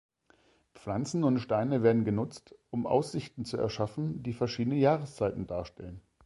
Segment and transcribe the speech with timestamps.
[0.73, 6.01] Pflanzen und Steine werden genutzt, um Aussichten zu erschaffen, die verschiedene Jahreszeiten darstellen.